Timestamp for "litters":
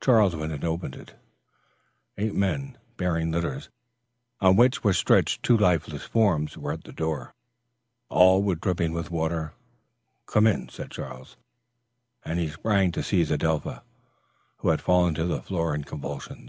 3.30-3.68